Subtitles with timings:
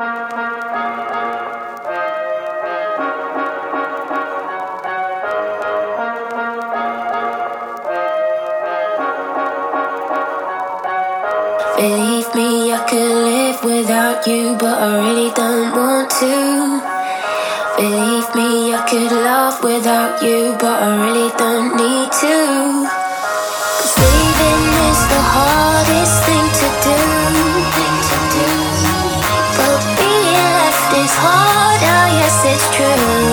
[0.00, 0.16] Believe
[12.34, 16.80] me, I could live without you, but I really don't want to.
[17.76, 22.88] Believe me, I could love without you, but I really don't need to.
[23.76, 25.59] Cause leaving is the hardest.
[32.68, 33.29] true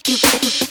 [0.10, 0.69] tu, tu, tu, tu.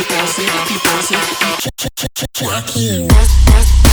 [0.00, 1.18] keep dancing, keep dancing.
[2.38, 3.89] Keep dancing.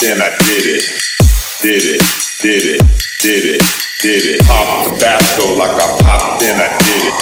[0.00, 0.84] then I did it.
[1.60, 2.00] Did it,
[2.40, 2.80] did it,
[3.20, 3.62] did it,
[4.00, 4.40] did it.
[4.48, 7.16] Pop Tabasco like I popped, then I did it.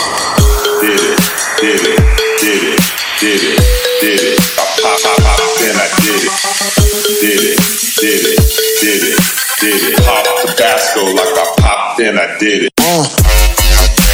[0.78, 1.18] Did it,
[1.58, 1.98] did it,
[2.38, 2.78] did it,
[3.18, 3.58] did it,
[3.98, 4.38] did it.
[4.38, 6.30] I pop, pop, pop, then I did it.
[7.18, 7.58] Did it,
[7.98, 8.38] did it,
[8.78, 9.18] did it,
[9.58, 9.98] did it.
[10.06, 14.07] Pop Tabasco like I popped, then I did it.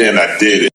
[0.00, 0.67] in, I did it.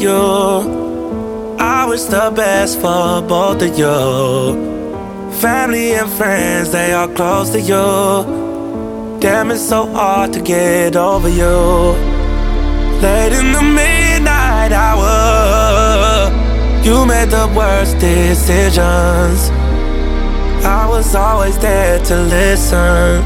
[0.00, 1.56] You.
[1.58, 5.32] I wish the best for both of you.
[5.40, 9.18] Family and friends, they are close to you.
[9.20, 11.56] Damn, it's so hard to get over you.
[13.02, 16.30] Late in the midnight hour,
[16.84, 19.50] you made the worst decisions.
[20.64, 23.22] I was always there to listen,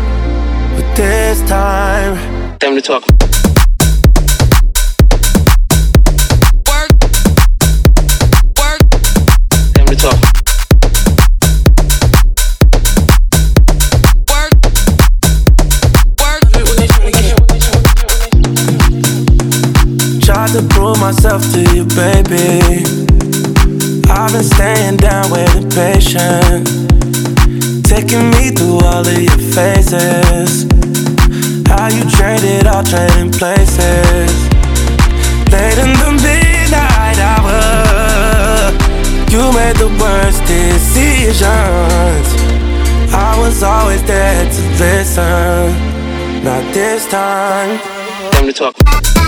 [0.76, 3.11] but this time, time to talk.
[21.02, 22.86] Myself to you, baby.
[24.08, 26.62] I've been staying down, waiting patient.
[27.84, 30.62] Taking me through all of your phases.
[31.66, 34.30] How you traded all trading places.
[35.50, 38.70] Late in the midnight hour,
[39.28, 41.42] you made the worst decisions.
[43.12, 45.74] I was always there to listen.
[46.44, 47.80] Not this time.
[48.30, 49.21] Time to talk.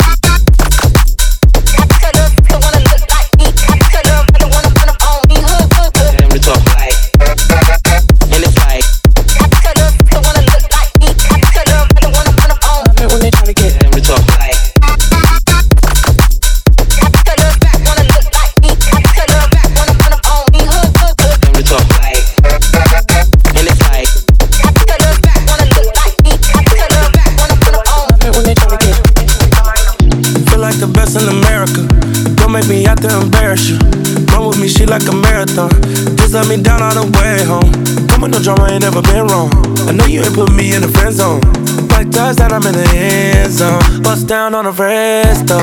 [34.94, 35.70] Like a marathon.
[36.18, 37.72] Just let me down on the way home.
[38.06, 39.50] Come with no drama, ain't never been wrong.
[39.88, 41.40] I know you ain't put me in the friend zone.
[41.88, 43.82] Like does that, I'm in the end zone.
[44.04, 45.58] Bust down on the resto.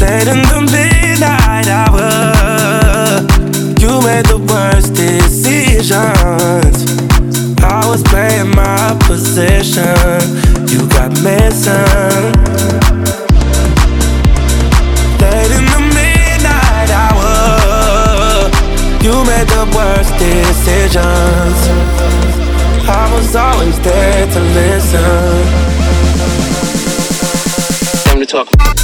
[0.00, 2.00] Late in the midnight hour,
[3.76, 5.92] you made the worst decisions.
[7.62, 9.84] I was playing my position,
[10.72, 12.95] you got missing.
[19.46, 21.58] The worst decisions.
[22.88, 25.44] I was always there to listen.
[28.04, 28.75] Time to talk.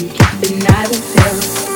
[0.00, 1.67] And I will tell.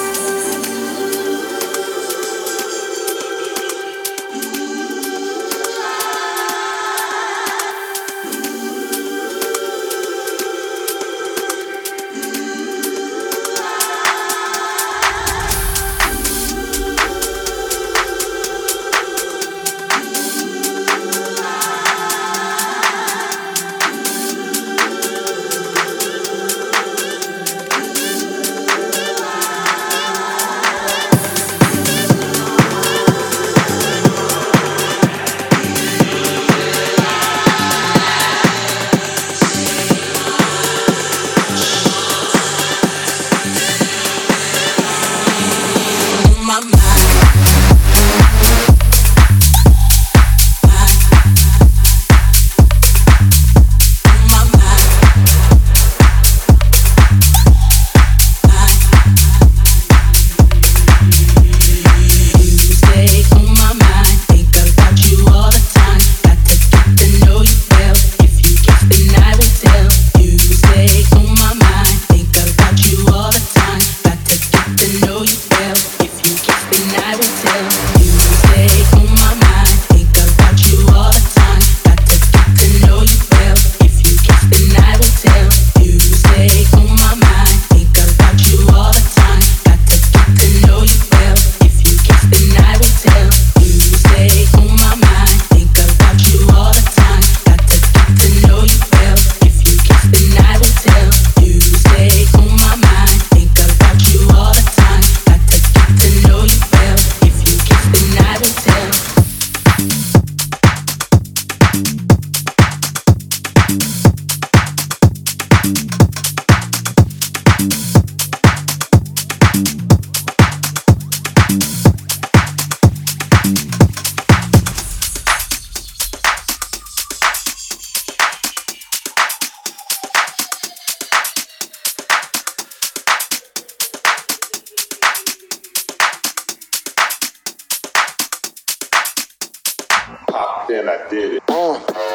[140.29, 141.43] popped in, I did it.
[141.49, 142.12] Uh.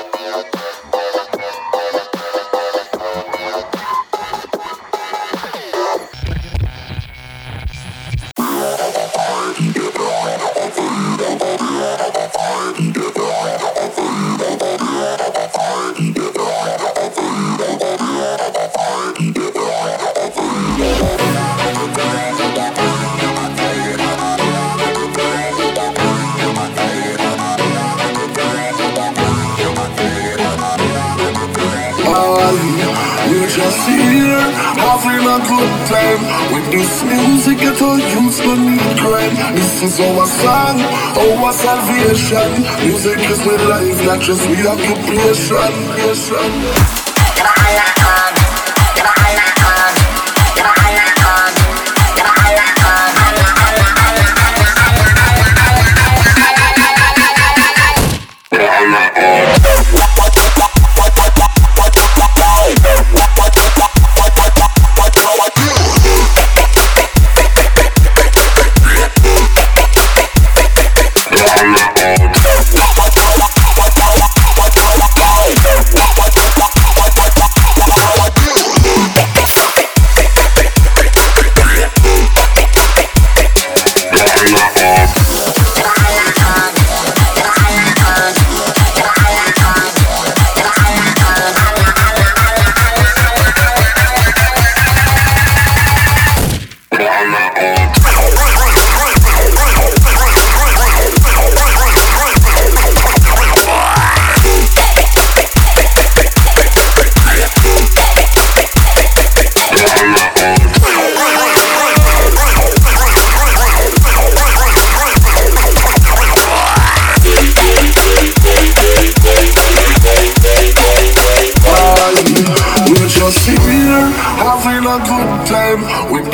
[44.19, 47.06] Just reoccupation.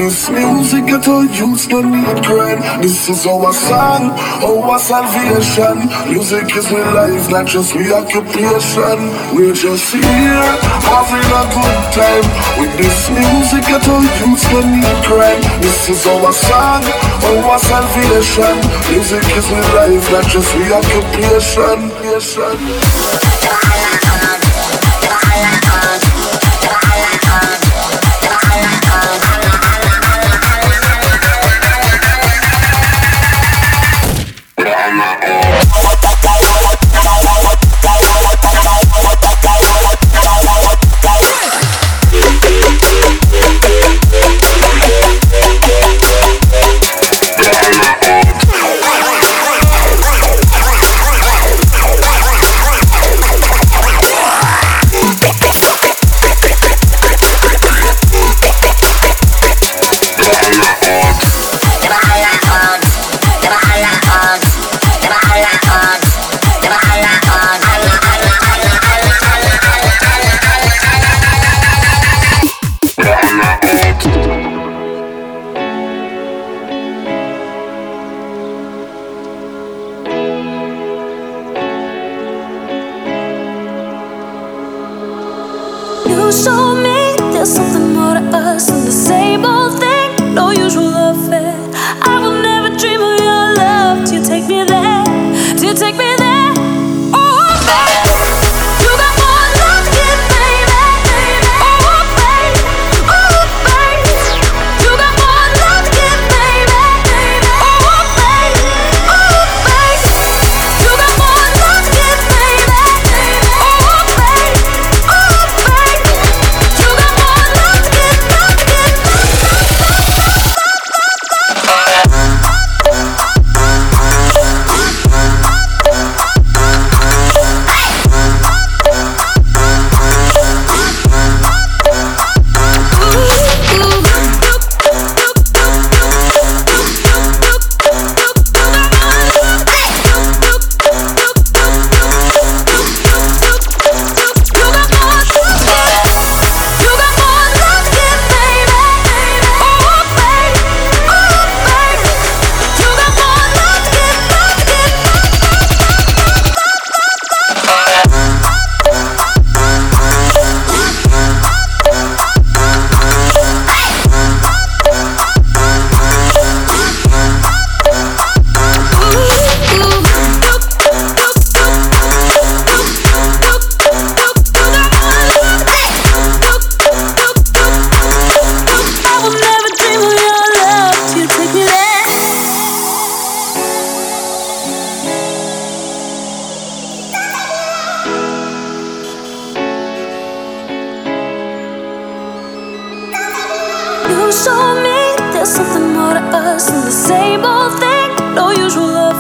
[0.04, 2.60] This music at all youths don't need grand.
[2.84, 4.12] This is our song,
[4.44, 5.88] our salvation.
[6.12, 9.00] Music is my life, not just my occupation.
[9.32, 10.44] We're just here,
[10.92, 12.28] having a good time.
[12.60, 15.40] With this music, I told you to need crime.
[15.64, 16.84] This is our song,
[17.24, 18.60] our salvation.
[18.92, 21.80] Music is my life, not just my occupation.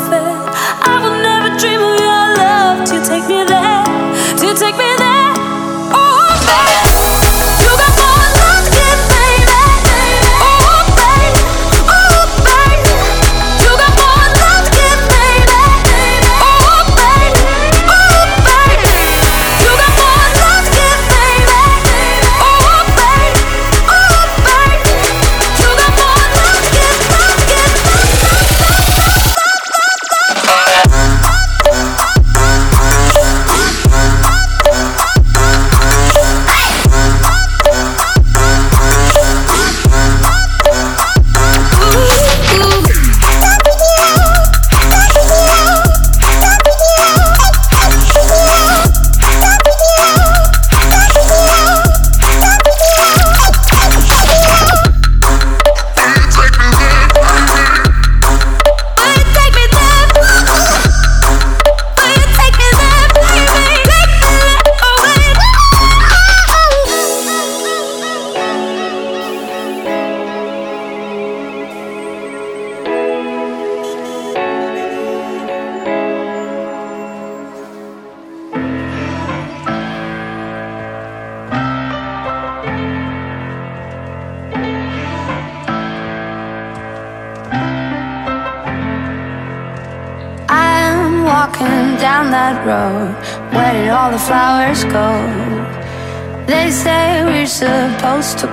[0.10, 0.23] To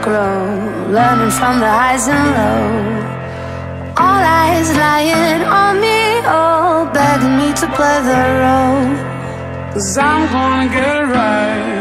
[0.02, 0.44] grow,
[0.96, 3.04] learning from the highs and lows.
[4.02, 8.90] All eyes lying on me, all begging me to play the role.
[9.72, 11.80] Cause I'm gonna get it right.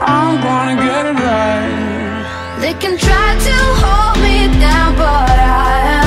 [0.00, 2.60] I'm gonna get it right.
[2.62, 6.03] They can try to hold me down, but I am.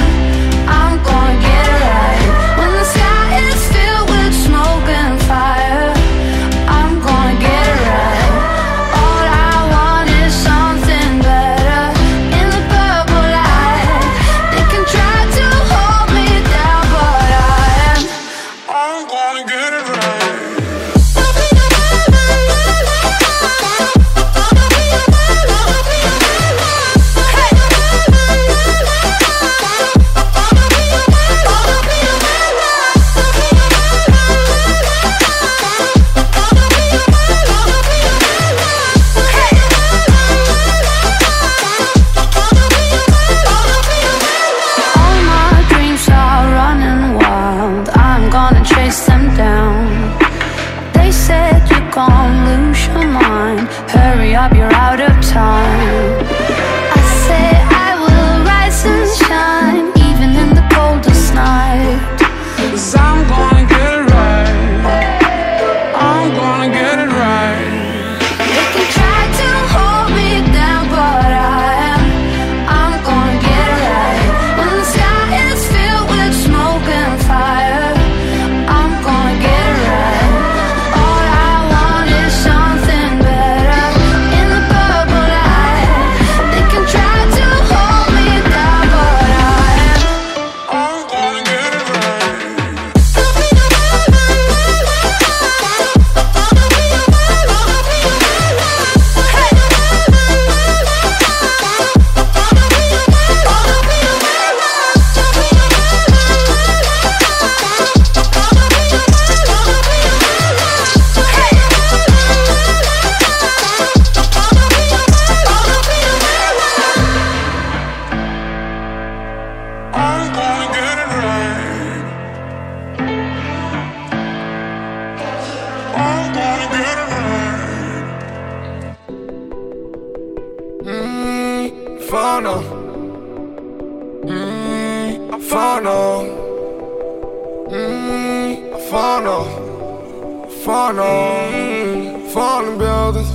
[138.88, 140.50] Mm, I'm falling.
[140.64, 142.30] Falling.
[142.30, 143.32] Falling buildings.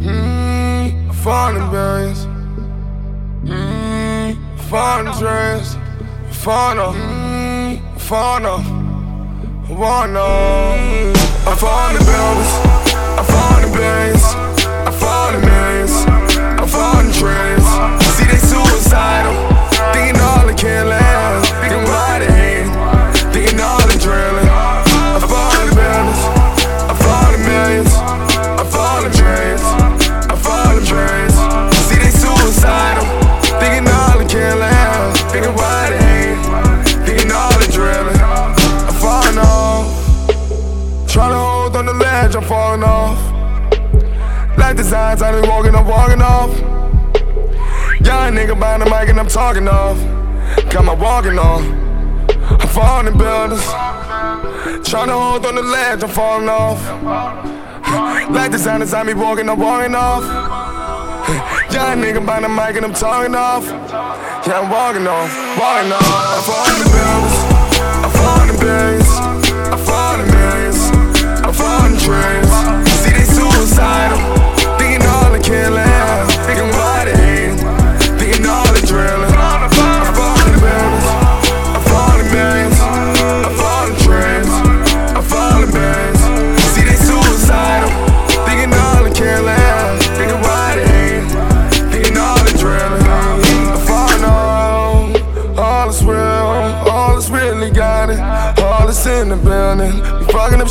[0.00, 2.26] Mm, falling billions.
[3.44, 4.36] Mm,
[4.68, 5.76] falling dreams.
[6.30, 6.94] Falling.
[7.00, 8.64] Mm, falling.
[9.68, 10.20] Wanna.
[11.46, 12.52] I'm falling buildings.
[13.16, 14.24] I'm falling billions.
[14.86, 15.94] I'm falling millions.
[16.60, 17.66] I'm falling dreams.
[18.16, 19.34] See they suicidal.
[19.92, 21.52] Thinking all can last.
[21.60, 21.84] Thinking
[42.46, 43.18] falling off.
[44.56, 46.50] Like designs, I been walking, I'm walking off.
[48.00, 49.98] Young nigga behind the mic and I'm talking off.
[50.70, 51.62] Got my walking off.
[52.62, 53.64] I'm falling buildings.
[54.88, 56.80] Trying to hold on the ledge, I'm falling off.
[58.30, 60.22] Like designers, I be walking, I'm walking off.
[61.72, 63.66] Young nigga behind the mic and I'm talking off.
[64.46, 66.06] Yeah, I'm walking off, walking off.
[66.36, 67.56] I'm falling buildings.
[68.04, 69.02] I'm falling billions.
[69.02, 69.05] I'm
[72.06, 72.50] dreams.
[73.02, 74.18] See they suicidal.
[74.78, 75.85] Thinking all they can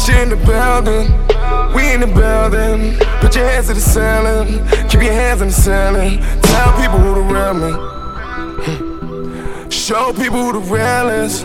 [0.06, 1.08] Shit in the building.
[1.74, 2.96] We in the building.
[3.22, 4.62] Put your hands to the ceiling.
[4.88, 6.22] Keep your hands in the ceiling.
[6.44, 7.72] Tell people who the real me.
[9.72, 11.40] Show people who the real is.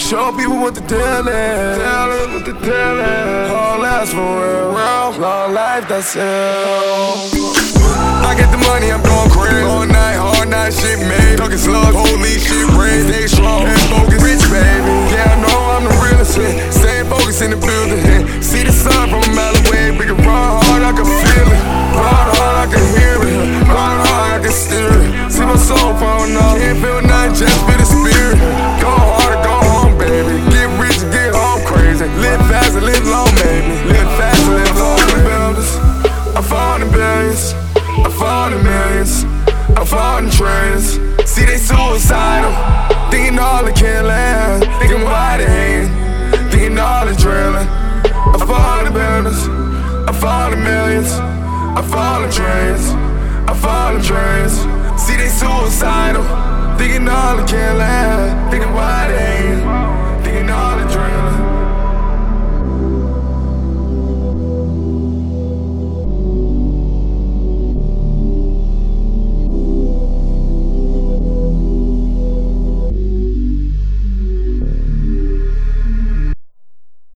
[0.00, 1.78] Show people what the deal is.
[1.78, 3.50] Tell them what the deal is.
[3.50, 4.72] All that's for real.
[5.20, 6.22] Long life, that's it.
[8.24, 9.62] I get the money, I'm going crazy.
[9.66, 11.36] All night, hard night, shit made.
[11.36, 13.08] Talking slugs, police shit raised.
[13.08, 13.66] Stay strong
[52.60, 52.90] trains.
[53.48, 54.52] I'm falling trains.
[55.00, 56.24] See they suicidal.
[56.76, 58.50] Thinking all they can last.
[58.50, 59.08] Thinking why